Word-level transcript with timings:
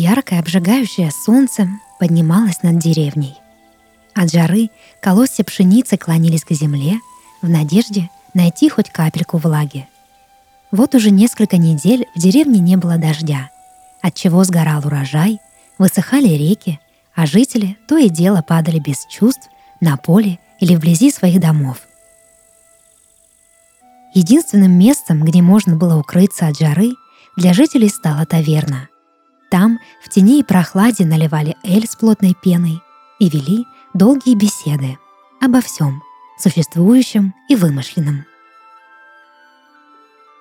Яркое 0.00 0.38
обжигающее 0.38 1.10
солнце 1.10 1.68
поднималось 1.98 2.62
над 2.62 2.78
деревней. 2.78 3.34
От 4.14 4.30
жары 4.30 4.70
колосья 5.00 5.42
пшеницы 5.42 5.96
клонились 5.96 6.44
к 6.44 6.52
земле 6.52 7.00
в 7.42 7.48
надежде 7.48 8.08
найти 8.32 8.68
хоть 8.68 8.90
капельку 8.90 9.38
влаги. 9.38 9.88
Вот 10.70 10.94
уже 10.94 11.10
несколько 11.10 11.56
недель 11.56 12.06
в 12.14 12.20
деревне 12.20 12.60
не 12.60 12.76
было 12.76 12.96
дождя, 12.96 13.50
отчего 14.00 14.44
сгорал 14.44 14.86
урожай, 14.86 15.40
высыхали 15.78 16.28
реки, 16.28 16.78
а 17.16 17.26
жители 17.26 17.76
то 17.88 17.96
и 17.96 18.08
дело 18.08 18.40
падали 18.40 18.78
без 18.78 19.04
чувств 19.06 19.48
на 19.80 19.96
поле 19.96 20.38
или 20.60 20.76
вблизи 20.76 21.10
своих 21.10 21.40
домов. 21.40 21.78
Единственным 24.14 24.78
местом, 24.78 25.24
где 25.24 25.42
можно 25.42 25.74
было 25.74 25.96
укрыться 25.96 26.46
от 26.46 26.56
жары, 26.56 26.92
для 27.36 27.52
жителей 27.52 27.88
стала 27.88 28.26
таверна. 28.26 28.88
Там 29.50 29.80
в 30.02 30.08
тени 30.08 30.40
и 30.40 30.42
прохладе 30.42 31.04
наливали 31.04 31.56
эль 31.62 31.86
с 31.86 31.96
плотной 31.96 32.34
пеной 32.34 32.80
и 33.18 33.28
вели 33.28 33.64
долгие 33.94 34.34
беседы 34.34 34.98
обо 35.40 35.60
всем, 35.60 36.02
существующем 36.38 37.34
и 37.48 37.56
вымышленном. 37.56 38.26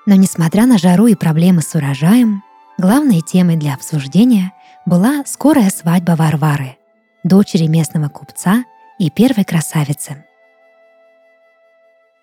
Но 0.06 0.16
несмотря 0.16 0.66
на 0.66 0.78
жару 0.78 1.08
и 1.08 1.16
проблемы 1.16 1.62
с 1.62 1.76
урожаем, 1.76 2.44
главной 2.78 3.22
темой 3.22 3.58
для 3.58 3.74
обсуждения 3.74 4.54
была 4.86 5.24
скорая 5.26 5.70
свадьба 5.70 6.16
Варвары, 6.16 6.78
дочери 7.24 7.68
местного 7.68 8.10
купца 8.10 8.64
и 9.00 9.10
первой 9.10 9.44
красавицы. 9.44 10.26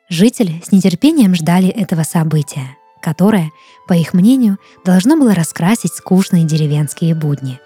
Жители 0.09 0.63
с 0.65 0.73
нетерпением 0.73 1.35
ждали 1.35 1.69
этого 1.69 2.03
события, 2.03 2.77
которое, 3.05 3.53
по 3.87 3.93
их 3.93 4.15
мнению, 4.15 4.59
должно 4.83 5.19
было 5.19 5.35
раскрасить 5.35 5.93
скучные 5.93 6.45
деревенские 6.45 7.15
будни. 7.15 7.61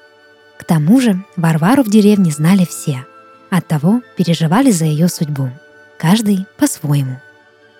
К 0.59 0.65
тому 0.65 1.01
же 1.01 1.25
Варвару 1.37 1.85
в 1.85 1.89
деревне 1.91 2.33
знали 2.33 2.67
все, 2.69 3.07
оттого 3.49 4.03
переживали 4.17 4.73
за 4.73 4.87
ее 4.87 5.07
судьбу, 5.07 5.51
каждый 5.97 6.45
по-своему. 6.59 7.21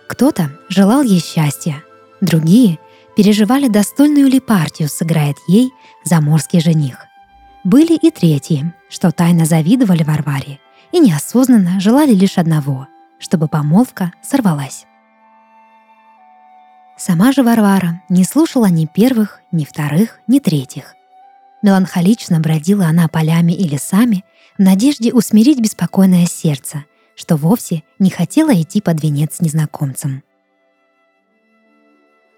Кто-то 0.07 0.53
желал 0.69 1.03
ей 1.03 1.21
счастья, 1.21 1.83
другие 2.21 2.79
переживали, 3.17 3.67
достойную 3.67 4.29
ли 4.29 4.39
партию 4.39 4.89
сыграет 4.89 5.37
ей 5.49 5.73
заморский 6.05 6.61
жених. 6.61 7.07
Были 7.65 7.97
и 7.97 8.13
третьи, 8.13 8.73
что 8.89 9.11
тайно 9.11 9.47
завидовали 9.47 10.05
Варваре 10.05 10.61
и 10.93 11.01
неосознанно 11.01 11.81
желали 11.81 12.15
лишь 12.15 12.39
одного, 12.39 12.87
чтобы 13.19 13.49
помолвка 13.49 14.13
сорвалась. 14.23 14.88
Сама 16.99 17.31
же 17.31 17.45
Варвара 17.45 18.03
не 18.09 18.25
слушала 18.25 18.67
ни 18.67 18.87
первых, 18.87 19.41
ни 19.53 19.65
вторых, 19.65 20.19
ни 20.27 20.41
третьих. 20.41 20.97
Меланхолично 21.63 22.41
бродила 22.41 22.87
она 22.87 23.07
полями 23.07 23.53
и 23.53 23.69
лесами 23.69 24.25
в 24.59 24.63
надежде 24.63 25.13
усмирить 25.13 25.61
беспокойное 25.61 26.27
сердце, 26.27 26.85
что 27.15 27.37
вовсе 27.37 27.85
не 28.01 28.11
хотела 28.11 28.53
идти 28.61 28.81
под 28.81 29.01
венец 29.01 29.37
с 29.37 29.41
незнакомцем. 29.41 30.25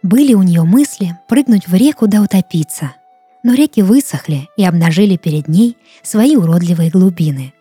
Были 0.02 0.34
у 0.34 0.42
нее 0.42 0.62
мысли 0.62 1.18
прыгнуть 1.26 1.66
в 1.66 1.74
реку 1.74 2.06
да 2.06 2.20
утопиться, 2.20 2.94
но 3.42 3.54
реки 3.54 3.80
высохли 3.80 4.48
и 4.58 4.64
обнажили 4.64 5.16
перед 5.16 5.48
ней 5.48 5.78
свои 6.02 6.36
уродливые 6.36 6.90
глубины. 6.90 7.54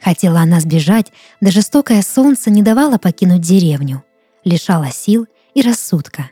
Хотела 0.00 0.40
она 0.40 0.60
сбежать, 0.60 1.12
да 1.40 1.50
жестокое 1.50 2.02
солнце 2.02 2.50
не 2.50 2.62
давало 2.62 2.98
покинуть 2.98 3.40
деревню, 3.40 4.04
лишало 4.44 4.90
сил 4.92 5.26
и 5.54 5.62
рассудка. 5.62 6.30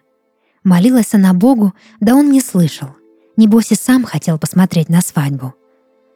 Молилась 0.65 1.15
она 1.15 1.32
Богу, 1.32 1.75
да 2.00 2.15
он 2.15 2.31
не 2.31 2.41
слышал. 2.41 2.88
Небось 3.37 3.71
и 3.72 3.75
сам 3.75 4.04
хотел 4.04 4.38
посмотреть 4.38 4.88
на 4.88 5.00
свадьбу. 5.00 5.54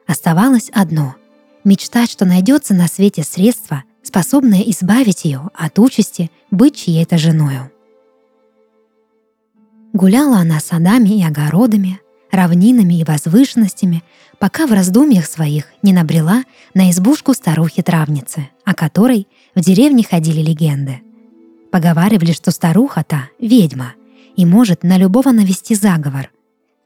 Оставалось 0.07 0.71
одно— 0.73 1.15
мечтать, 1.65 2.11
что 2.11 2.25
найдется 2.25 2.75
на 2.75 2.89
свете 2.89 3.23
средство, 3.23 3.85
способное 4.03 4.63
избавить 4.63 5.25
ее 5.25 5.51
от 5.55 5.79
участи 5.79 6.31
быть 6.51 6.77
чьей-то 6.77 7.19
женою. 7.19 7.71
Гуляла 9.93 10.39
она 10.39 10.61
садами 10.61 11.21
и 11.21 11.25
огородами, 11.25 12.01
равнинами 12.31 13.01
и 13.01 13.05
возвышенностями, 13.05 14.03
пока 14.39 14.67
в 14.67 14.73
раздумьях 14.73 15.27
своих 15.27 15.67
не 15.83 15.93
набрела 15.93 16.45
на 16.75 16.91
избушку 16.91 17.35
старухи-травницы, 17.35 18.49
о 18.65 18.75
которой 18.75 19.29
в 19.55 19.61
деревне 19.61 20.05
ходили 20.09 20.41
легенды. 20.41 21.03
Поговаривали, 21.71 22.33
что 22.33 22.51
старуха-то— 22.51 23.29
ведьма 23.39 23.95
и 24.37 24.45
может 24.45 24.83
на 24.83 24.97
любого 24.97 25.31
навести 25.31 25.75
заговор. 25.75 26.31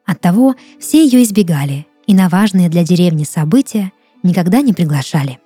Оттого 0.04 0.54
все 0.78 1.04
ее 1.04 1.22
избегали 1.22 1.86
и 2.06 2.14
на 2.14 2.28
важные 2.28 2.68
для 2.68 2.84
деревни 2.84 3.24
события 3.24 3.92
никогда 4.22 4.60
не 4.60 4.72
приглашали. 4.72 5.38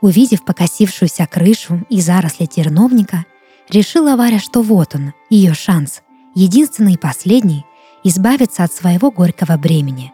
Увидев 0.00 0.44
покосившуюся 0.44 1.26
крышу 1.26 1.84
и 1.90 2.00
заросли 2.00 2.46
терновника, 2.46 3.26
решила 3.68 4.16
Варя, 4.16 4.38
что 4.38 4.62
вот 4.62 4.94
он, 4.94 5.12
ее 5.28 5.52
шанс, 5.52 6.00
единственный 6.34 6.94
и 6.94 6.98
последний, 6.98 7.66
избавиться 8.02 8.64
от 8.64 8.72
своего 8.72 9.10
горького 9.10 9.58
бремени. 9.58 10.12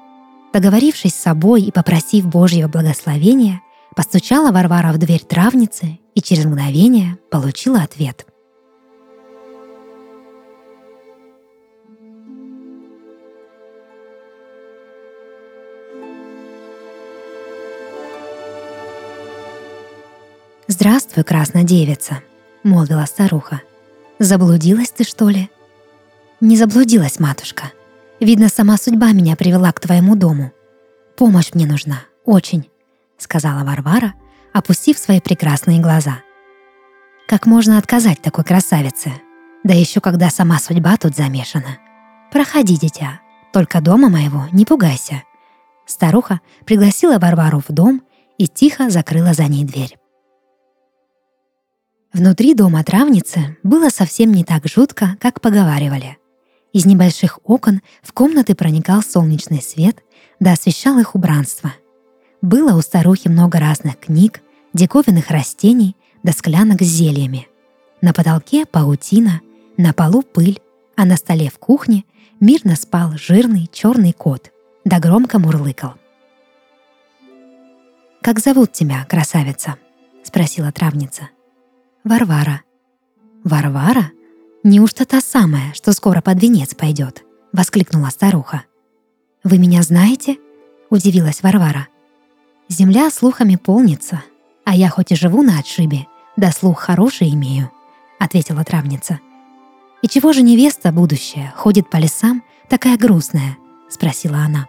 Договорившись 0.52 1.14
с 1.14 1.22
собой 1.22 1.62
и 1.62 1.70
попросив 1.70 2.26
Божьего 2.26 2.66
благословения, 2.66 3.60
постучала 3.96 4.52
Варвара 4.52 4.92
в 4.92 4.98
дверь 4.98 5.24
травницы 5.24 5.98
и 6.14 6.20
через 6.20 6.44
мгновение 6.44 7.18
получила 7.30 7.80
ответ. 7.80 8.26
«Здравствуй, 20.68 21.24
красная 21.24 21.62
девица»,— 21.62 22.22
молвила 22.64 23.06
старуха. 23.06 23.62
«Заблудилась 24.18 24.90
ты, 24.90 25.04
что 25.04 25.30
ли?» 25.30 25.48
«Не 26.40 26.58
заблудилась, 26.58 27.18
матушка. 27.18 27.72
Видно, 28.20 28.48
сама 28.48 28.76
судьба 28.76 29.12
меня 29.12 29.36
привела 29.36 29.72
к 29.72 29.80
твоему 29.80 30.16
дому. 30.16 30.52
Помощь 31.16 31.54
мне 31.54 31.66
нужна, 31.66 32.02
очень»,— 32.24 32.68
сказала 33.18 33.64
Варвара, 33.64 34.14
опустив 34.52 34.98
свои 34.98 35.20
прекрасные 35.20 35.80
глаза. 35.80 36.18
«Как 37.28 37.46
можно 37.46 37.78
отказать 37.78 38.22
такой 38.22 38.44
красавице? 38.44 39.12
Да 39.64 39.74
еще 39.74 40.00
когда 40.00 40.30
сама 40.30 40.58
судьба 40.58 40.96
тут 40.96 41.16
замешана. 41.16 41.78
Проходи, 42.30 42.76
дитя, 42.76 43.20
только 43.52 43.80
дома 43.80 44.08
моего 44.08 44.46
не 44.52 44.64
пугайся». 44.64 45.22
Старуха 45.86 46.40
пригласила 46.64 47.18
Варвару 47.18 47.60
в 47.66 47.72
дом 47.72 48.02
и 48.38 48.48
тихо 48.48 48.90
закрыла 48.90 49.34
за 49.34 49.44
ней 49.44 49.64
дверь. 49.64 49.96
Внутри 52.12 52.54
дома 52.54 52.82
травницы 52.82 53.56
было 53.62 53.90
совсем 53.90 54.32
не 54.32 54.42
так 54.42 54.66
жутко, 54.66 55.16
как 55.20 55.40
поговаривали. 55.40 56.18
Из 56.72 56.86
небольших 56.86 57.38
окон 57.44 57.82
в 58.02 58.12
комнаты 58.12 58.54
проникал 58.54 59.02
солнечный 59.02 59.62
свет, 59.62 60.02
да 60.40 60.52
освещал 60.52 60.98
их 60.98 61.14
убранство. 61.14 61.72
Было 62.42 62.76
у 62.76 62.82
старухи 62.82 63.28
много 63.28 63.58
разных 63.58 63.98
книг, 63.98 64.42
диковинных 64.72 65.30
растений 65.30 65.96
да 66.22 66.32
склянок 66.32 66.82
с 66.82 66.86
зельями. 66.86 67.48
На 68.00 68.12
потолке 68.12 68.66
паутина, 68.66 69.40
на 69.76 69.92
полу 69.92 70.22
пыль, 70.22 70.60
а 70.96 71.04
на 71.04 71.16
столе 71.16 71.50
в 71.50 71.58
кухне 71.58 72.04
мирно 72.40 72.76
спал 72.76 73.12
жирный 73.16 73.68
черный 73.72 74.12
кот, 74.12 74.50
да 74.84 74.98
громко 74.98 75.38
мурлыкал. 75.38 75.94
«Как 78.22 78.40
зовут 78.40 78.72
тебя, 78.72 79.04
красавица?»— 79.04 79.76
спросила 80.24 80.72
травница. 80.72 81.30
«Варвара». 82.02 82.62
«Варвара?» 83.44 84.10
«Неужто 84.64 85.04
та 85.04 85.20
самая, 85.20 85.72
что 85.74 85.92
скоро 85.92 86.20
под 86.20 86.42
венец 86.42 86.74
пойдет?»— 86.74 87.22
воскликнула 87.52 88.08
старуха. 88.08 88.64
«Вы 89.44 89.58
меня 89.58 89.82
знаете?»— 89.82 90.38
удивилась 90.90 91.42
Варвара. 91.44 91.86
«Земля 92.68 93.10
слухами 93.10 93.56
полнится, 93.56 94.22
а 94.64 94.74
я 94.74 94.88
хоть 94.88 95.12
и 95.12 95.16
живу 95.16 95.42
на 95.42 95.58
отшибе, 95.58 96.06
да 96.36 96.50
слух 96.50 96.80
хороший 96.80 97.30
имею»,— 97.30 97.70
ответила 98.18 98.64
травница. 98.64 99.20
«И 100.02 100.08
чего 100.08 100.32
же 100.32 100.42
невеста 100.42 100.90
будущая 100.90 101.52
ходит 101.56 101.88
по 101.88 101.98
лесам, 101.98 102.42
такая 102.68 102.96
грустная?»— 102.96 103.56
спросила 103.88 104.38
она. 104.38 104.66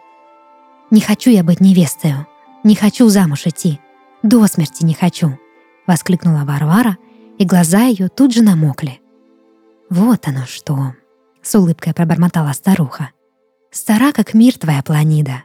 «Не 0.91 1.01
хочу 1.01 1.31
я 1.31 1.43
быть 1.43 1.59
невестою, 1.59 2.27
не 2.63 2.75
хочу 2.75 3.09
замуж 3.09 3.47
идти, 3.47 3.79
до 4.21 4.45
смерти 4.47 4.83
не 4.83 4.93
хочу»,— 4.93 5.37
воскликнула 5.87 6.43
Варвара, 6.45 6.97
и 7.39 7.45
глаза 7.45 7.83
ее 7.85 8.09
тут 8.09 8.33
же 8.33 8.43
намокли. 8.43 9.01
«Вот 9.89 10.27
оно 10.27 10.45
что!»— 10.45 10.93
с 11.41 11.55
улыбкой 11.55 11.93
пробормотала 11.93 12.53
старуха. 12.53 13.11
«Стара, 13.71 14.11
как 14.11 14.33
мир 14.33 14.57
твоя 14.57 14.83
планида. 14.83 15.43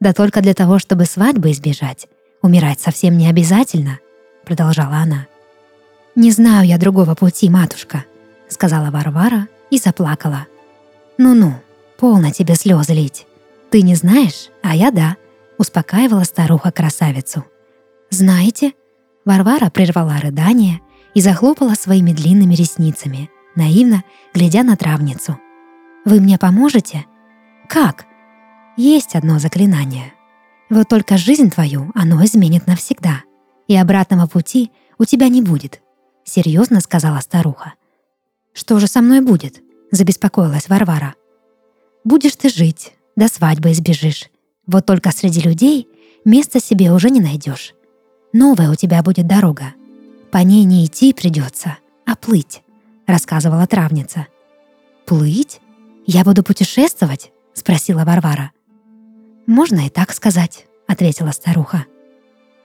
Да 0.00 0.12
только 0.12 0.42
для 0.42 0.54
того, 0.54 0.78
чтобы 0.78 1.04
свадьбы 1.04 1.52
избежать, 1.52 2.08
умирать 2.42 2.80
совсем 2.80 3.16
не 3.16 3.28
обязательно»,— 3.28 4.00
продолжала 4.44 4.96
она. 4.96 5.26
«Не 6.14 6.30
знаю 6.30 6.66
я 6.66 6.78
другого 6.78 7.14
пути, 7.14 7.48
матушка»,— 7.48 8.04
сказала 8.48 8.90
Варвара 8.90 9.48
и 9.70 9.78
заплакала. 9.78 10.46
«Ну-ну, 11.18 11.54
полно 11.98 12.30
тебе 12.30 12.54
слезы 12.54 12.92
лить. 12.92 13.26
Ты 13.70 13.82
не 13.82 13.94
знаешь, 13.94 14.50
а 14.62 14.76
я 14.76 14.90
да»,— 14.90 15.16
успокаивала 15.58 16.24
старуха 16.24 16.70
красавицу. 16.70 17.44
«Знаете?» 18.10 18.72
Варвара 19.24 19.70
прервала 19.70 20.18
рыдание 20.20 20.80
и 21.14 21.20
захлопала 21.20 21.74
своими 21.74 22.12
длинными 22.12 22.54
ресницами, 22.54 23.28
наивно 23.56 24.04
глядя 24.32 24.62
на 24.62 24.76
травницу. 24.76 25.38
«Вы 26.04 26.20
мне 26.20 26.38
поможете?» 26.38 27.04
«Как?» 27.68 28.06
«Есть 28.76 29.14
одно 29.14 29.38
заклинание. 29.38 30.12
Вот 30.68 30.88
только 30.88 31.16
жизнь 31.16 31.50
твою 31.50 31.90
оно 31.94 32.22
изменит 32.24 32.66
навсегда, 32.66 33.22
и 33.68 33.76
обратного 33.76 34.26
пути 34.26 34.70
у 34.98 35.04
тебя 35.04 35.28
не 35.28 35.40
будет»,— 35.40 35.80
серьезно 36.24 36.80
сказала 36.80 37.20
старуха. 37.20 37.74
«Что 38.52 38.78
же 38.78 38.86
со 38.86 39.00
мной 39.00 39.20
будет?»— 39.20 39.62
забеспокоилась 39.90 40.68
Варвара. 40.68 41.14
«Будешь 42.04 42.36
ты 42.36 42.48
жить, 42.48 42.92
до 43.16 43.28
свадьбы 43.28 43.72
избежишь. 43.72 44.30
Вот 44.66 44.84
только 44.84 45.10
среди 45.10 45.40
людей 45.40 45.88
места 46.24 46.60
себе 46.60 46.92
уже 46.92 47.10
не 47.10 47.20
найдешь. 47.20 47.74
Новая 48.32 48.70
у 48.70 48.74
тебя 48.74 49.02
будет 49.02 49.26
дорога. 49.26 49.74
По 50.30 50.38
ней 50.38 50.64
не 50.64 50.84
идти 50.84 51.12
придется, 51.12 51.78
а 52.04 52.16
плыть»,— 52.16 52.62
рассказывала 53.06 53.66
травница. 53.66 54.26
«Плыть? 55.06 55.60
Я 56.04 56.24
буду 56.24 56.42
путешествовать?»— 56.42 57.30
спросила 57.54 58.04
Варвара. 58.04 58.52
«Можно 59.46 59.86
и 59.86 59.90
так 59.90 60.12
сказать»,— 60.12 60.66
ответила 60.86 61.30
старуха. 61.30 61.86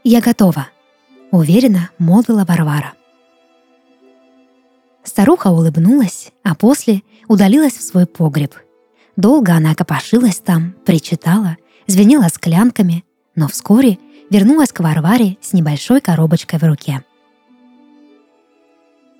«Я 0.04 0.20
готова»,— 0.20 0.68
уверенно 1.32 1.92
молвила 2.00 2.44
Варвара. 2.44 2.94
Старуха 5.04 5.48
улыбнулась, 5.48 6.32
а 6.44 6.56
после 6.56 7.04
удалилась 7.28 7.74
в 7.74 7.84
свой 7.84 8.06
погреб. 8.06 8.56
Долго 9.16 9.54
она 9.54 9.76
копошилась 9.76 10.40
там, 10.40 10.74
причитала, 10.86 11.58
звенела 11.86 12.28
склянками, 12.30 13.04
но 13.36 13.48
вскоре 13.48 14.00
вернулась 14.30 14.72
к 14.72 14.80
Варваре 14.80 15.38
с 15.42 15.54
небольшой 15.54 16.02
коробочкой 16.02 16.60
в 16.60 16.64
руке. 16.64 17.04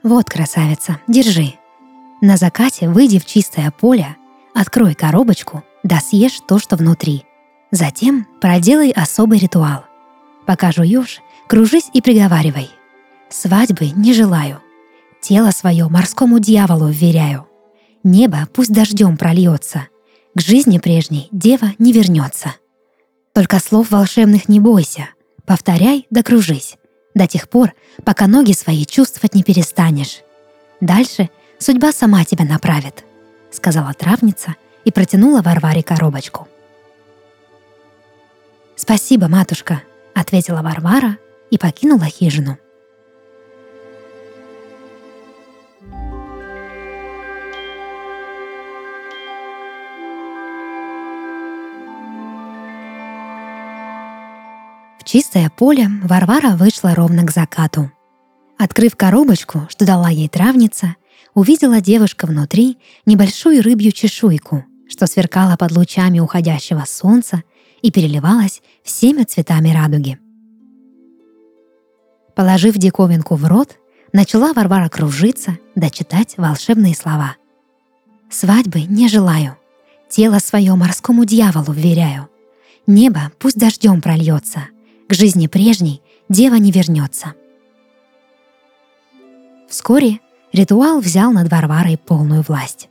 «Вот, 0.04 0.30
красавица, 0.30 1.00
держи. 1.08 1.54
На 2.22 2.38
закате 2.38 2.90
выйди 2.90 3.20
в 3.20 3.26
чистое 3.26 3.72
поле, 3.72 4.16
открой 4.56 4.96
коробочку, 4.96 5.64
да 5.84 6.00
съешь 6.00 6.40
то, 6.48 6.58
что 6.58 6.76
внутри. 6.76 7.26
Затем 7.72 8.28
проделай 8.42 8.92
особый 8.92 9.40
ритуал. 9.40 9.86
Пока 10.46 10.72
жуешь, 10.72 11.22
кружись 11.48 11.90
и 11.94 12.02
приговаривай. 12.02 12.70
Свадьбы 13.30 13.92
не 13.92 14.14
желаю. 14.14 14.62
Тело 15.22 15.52
свое 15.52 15.88
морскому 15.88 16.40
дьяволу 16.40 16.90
вверяю. 16.90 17.48
Небо 18.04 18.48
пусть 18.54 18.74
дождем 18.74 19.16
прольется. 19.16 19.88
К 20.36 20.42
жизни 20.42 20.80
прежней 20.80 21.30
дева 21.32 21.72
не 21.78 21.94
вернется. 21.94 22.56
Только 23.34 23.60
слов 23.60 23.92
волшебных 23.92 24.50
не 24.50 24.60
бойся. 24.60 25.10
Повторяй 25.46 26.08
да 26.10 26.24
кружись. 26.24 26.78
До 27.14 27.28
тех 27.28 27.50
пор, 27.50 27.74
пока 28.04 28.28
ноги 28.28 28.52
свои 28.52 28.86
чувствовать 28.86 29.36
не 29.36 29.44
перестанешь. 29.44 30.22
Дальше 30.82 31.30
судьба 31.58 31.94
сама 31.94 32.26
тебя 32.26 32.44
направит, 32.44 33.06
сказала 33.52 33.94
травница 33.94 34.56
и 34.84 34.92
протянула 34.92 35.42
Варваре 35.42 35.84
коробочку. 35.84 36.48
«Спасибо, 38.82 39.28
матушка»,— 39.28 39.84
ответила 40.16 40.64
Варвара 40.64 41.20
и 41.52 41.60
покинула 41.60 42.06
хижину. 42.06 42.58
В 55.00 55.04
чистое 55.04 55.52
поле 55.56 55.88
Варвара 56.02 56.56
вышла 56.56 56.96
ровно 56.96 57.24
к 57.24 57.30
закату. 57.30 57.92
Открыв 58.58 58.96
коробочку, 58.96 59.68
что 59.70 59.86
дала 59.86 60.10
ей 60.10 60.28
травница, 60.28 60.96
увидела 61.36 61.82
девушка 61.82 62.26
внутри 62.26 62.80
небольшую 63.06 63.62
рыбью 63.62 63.92
чешуйку, 63.92 64.66
что 64.90 65.06
сверкала 65.06 65.56
под 65.56 65.72
лучами 65.72 66.20
уходящего 66.20 66.84
солнца 66.88 67.44
и 67.82 67.92
переливалась 67.92 68.62
всеми 68.84 69.24
цветами 69.24 69.70
радуги. 69.70 70.20
Положив 72.36 72.78
диковинку 72.78 73.36
в 73.36 73.46
рот, 73.46 73.78
начала 74.14 74.54
Варвара 74.54 74.90
кружиться 74.90 75.58
да 75.76 75.90
читать 75.90 76.36
волшебные 76.38 76.96
слова. 76.96 77.36
«Свадьбы 78.30 78.82
не 78.82 79.08
желаю, 79.10 79.58
тело 80.10 80.40
свое 80.40 80.74
морскому 80.76 81.26
дьяволу 81.26 81.74
вверяю. 81.74 82.30
Небо 82.88 83.32
пусть 83.40 83.58
дождем 83.58 84.02
прольется, 84.02 84.68
к 85.08 85.14
жизни 85.14 85.48
прежней 85.48 86.02
дева 86.30 86.56
не 86.56 86.72
вернется». 86.72 87.34
Вскоре 89.70 90.20
ритуал 90.52 91.00
взял 91.00 91.32
над 91.32 91.50
Варварой 91.50 91.98
полную 91.98 92.42
власть. 92.42 92.90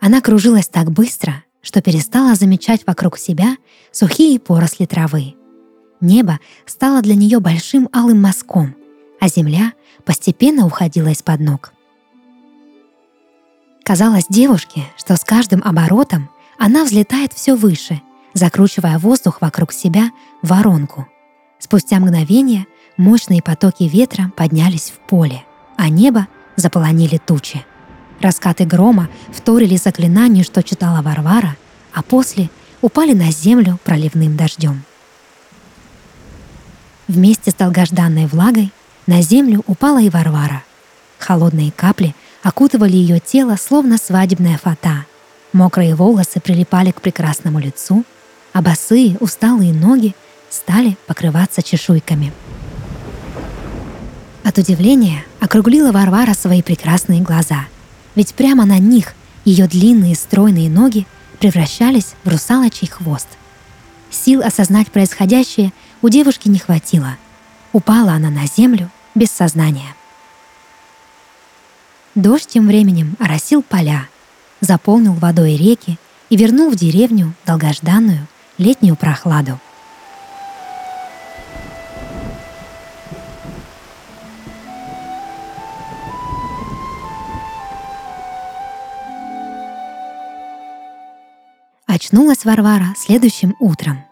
Она 0.00 0.20
кружилась 0.20 0.66
так 0.66 0.90
быстро, 0.90 1.44
что 1.62 1.80
перестала 1.80 2.34
замечать 2.34 2.82
вокруг 2.86 3.16
себя 3.16 3.56
сухие 3.92 4.38
поросли 4.38 4.86
травы. 4.86 5.34
Небо 6.00 6.40
стало 6.66 7.00
для 7.00 7.14
нее 7.14 7.38
большим 7.38 7.88
алым 7.94 8.20
мазком, 8.20 8.74
а 9.20 9.28
земля 9.28 9.72
постепенно 10.04 10.66
уходила 10.66 11.08
из-под 11.08 11.40
ног. 11.40 11.72
Казалось 13.84 14.26
девушке, 14.28 14.84
что 14.96 15.16
с 15.16 15.24
каждым 15.24 15.62
оборотом 15.64 16.28
она 16.58 16.84
взлетает 16.84 17.32
все 17.32 17.54
выше, 17.54 18.00
закручивая 18.34 18.98
воздух 18.98 19.40
вокруг 19.40 19.72
себя 19.72 20.10
в 20.42 20.48
воронку. 20.48 21.08
Спустя 21.58 22.00
мгновение 22.00 22.66
мощные 22.96 23.42
потоки 23.42 23.84
ветра 23.84 24.32
поднялись 24.36 24.90
в 24.90 25.08
поле, 25.08 25.44
а 25.76 25.88
небо 25.88 26.26
заполонили 26.56 27.18
тучи. 27.18 27.64
Раскаты 28.22 28.64
грома 28.64 29.08
вторили 29.32 29.76
заклинанию, 29.76 30.44
что 30.44 30.62
читала 30.62 31.02
Варвара, 31.02 31.56
а 31.92 32.04
после 32.04 32.50
упали 32.80 33.14
на 33.14 33.32
землю 33.32 33.80
проливным 33.82 34.36
дождем. 34.36 34.84
Вместе 37.08 37.50
с 37.50 37.54
долгожданной 37.54 38.26
влагой 38.26 38.70
на 39.08 39.22
землю 39.22 39.64
упала 39.66 40.00
и 40.00 40.08
Варвара. 40.08 40.62
Холодные 41.18 41.72
капли 41.72 42.14
окутывали 42.44 42.92
ее 42.92 43.18
тело, 43.18 43.56
словно 43.56 43.98
свадебная 43.98 44.56
фата. 44.56 45.04
Мокрые 45.52 45.96
волосы 45.96 46.38
прилипали 46.38 46.92
к 46.92 47.00
прекрасному 47.00 47.58
лицу, 47.58 48.04
а 48.52 48.62
босые, 48.62 49.16
усталые 49.18 49.74
ноги 49.74 50.14
стали 50.48 50.96
покрываться 51.08 51.60
чешуйками. 51.60 52.32
От 54.44 54.58
удивления 54.58 55.24
округлила 55.40 55.90
Варвара 55.90 56.34
свои 56.34 56.62
прекрасные 56.62 57.20
глаза— 57.20 57.66
ведь 58.14 58.34
прямо 58.34 58.64
на 58.64 58.78
них 58.78 59.14
ее 59.44 59.66
длинные 59.66 60.14
стройные 60.14 60.70
ноги 60.70 61.06
превращались 61.38 62.14
в 62.24 62.28
русалочий 62.28 62.86
хвост. 62.86 63.28
Сил 64.10 64.42
осознать 64.42 64.90
происходящее 64.90 65.72
у 66.02 66.08
девушки 66.08 66.48
не 66.48 66.58
хватило. 66.58 67.16
Упала 67.72 68.12
она 68.12 68.30
на 68.30 68.46
землю 68.46 68.90
без 69.14 69.30
сознания. 69.30 69.94
Дождь 72.14 72.48
тем 72.48 72.66
временем 72.66 73.16
оросил 73.18 73.62
поля, 73.62 74.08
заполнил 74.60 75.14
водой 75.14 75.56
реки 75.56 75.98
и 76.28 76.36
вернул 76.36 76.70
в 76.70 76.76
деревню 76.76 77.34
долгожданную 77.46 78.26
летнюю 78.58 78.96
прохладу— 78.96 79.58
Очнулась 92.12 92.44
Варвара 92.44 92.88
следующим 92.94 93.56
утром. 93.58 94.04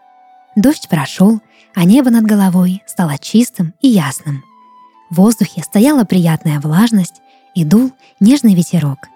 Дождь 0.55 0.89
прошел, 0.89 1.39
а 1.75 1.83
небо 1.83 2.09
над 2.09 2.23
головой 2.23 2.81
стало 2.87 3.19
чистым 3.19 3.75
и 3.79 3.89
ясным. 3.89 4.43
В 5.11 5.17
воздухе 5.17 5.61
стояла 5.61 6.03
приятная 6.03 6.59
влажность 6.59 7.21
и 7.53 7.63
дул 7.63 7.91
нежный 8.19 8.55
ветерок. 8.55 9.07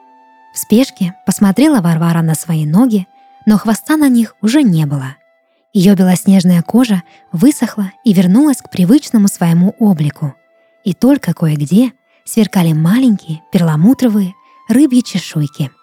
В 0.53 0.59
спешке 0.59 1.15
посмотрела 1.25 1.81
Варвара 1.81 2.21
на 2.21 2.35
свои 2.35 2.67
ноги, 2.67 3.07
но 3.47 3.57
хвоста 3.57 3.97
на 3.97 4.07
них 4.07 4.35
уже 4.43 4.61
не 4.61 4.85
было. 4.85 5.15
Ее 5.73 5.95
белоснежная 5.95 6.61
кожа 6.61 7.01
высохла 7.31 7.91
и 8.03 8.13
вернулась 8.13 8.57
к 8.57 8.69
привычному 8.69 9.27
своему 9.29 9.73
облику. 9.79 10.35
И 10.83 10.93
только 10.93 11.33
кое-где 11.33 11.91
сверкали 12.23 12.73
маленькие 12.73 13.41
перламутровые 13.51 14.35
рыбьи 14.69 15.01
чешуйки— 15.01 15.71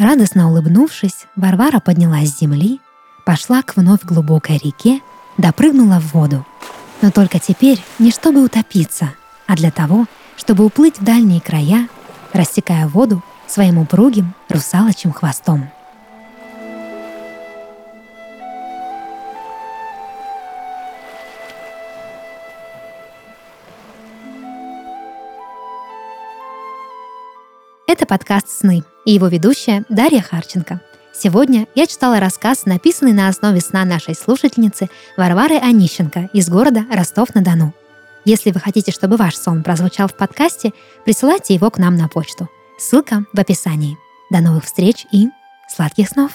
Радостно 0.00 0.48
улыбнувшись, 0.48 1.26
Варвара 1.36 1.78
поднялась 1.78 2.30
с 2.30 2.38
земли, 2.40 2.80
пошла 3.26 3.60
к 3.60 3.76
вновь 3.76 4.02
глубокой 4.02 4.56
реке, 4.56 5.02
допрыгнула 5.36 6.00
в 6.00 6.14
воду. 6.14 6.46
Но 7.02 7.10
только 7.10 7.38
теперь 7.38 7.84
не 7.98 8.10
чтобы 8.10 8.42
утопиться, 8.42 9.10
а 9.46 9.56
для 9.56 9.70
того, 9.70 10.06
чтобы 10.38 10.64
уплыть 10.64 10.98
в 10.98 11.04
дальние 11.04 11.42
края, 11.42 11.86
рассекая 12.32 12.88
воду 12.88 13.22
своим 13.46 13.76
упругим 13.76 14.32
русалочим 14.48 15.12
хвостом. 15.12 15.70
Это 27.86 28.06
подкаст 28.06 28.48
«Сны» 28.48 28.82
и 29.04 29.12
его 29.12 29.28
ведущая 29.28 29.84
Дарья 29.88 30.20
Харченко. 30.20 30.80
Сегодня 31.12 31.66
я 31.74 31.86
читала 31.86 32.20
рассказ, 32.20 32.64
написанный 32.66 33.12
на 33.12 33.28
основе 33.28 33.60
сна 33.60 33.84
нашей 33.84 34.14
слушательницы 34.14 34.88
Варвары 35.16 35.56
Онищенко 35.56 36.30
из 36.32 36.48
города 36.48 36.84
Ростов-на-Дону. 36.90 37.74
Если 38.24 38.50
вы 38.50 38.60
хотите, 38.60 38.92
чтобы 38.92 39.16
ваш 39.16 39.36
сон 39.36 39.62
прозвучал 39.62 40.08
в 40.08 40.14
подкасте, 40.14 40.72
присылайте 41.04 41.54
его 41.54 41.70
к 41.70 41.78
нам 41.78 41.96
на 41.96 42.08
почту. 42.08 42.48
Ссылка 42.78 43.24
в 43.32 43.38
описании. 43.38 43.98
До 44.30 44.40
новых 44.40 44.64
встреч 44.64 45.06
и 45.10 45.28
сладких 45.68 46.08
снов! 46.08 46.32